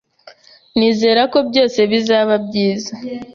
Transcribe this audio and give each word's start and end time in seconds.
Nizera 0.77 1.21
ko 1.31 1.37
byose 1.49 1.79
bizaba 1.91 2.33
byiza. 2.45 2.91